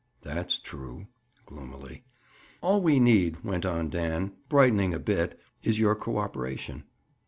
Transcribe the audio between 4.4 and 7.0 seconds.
brightening a bit, "is your cooperation."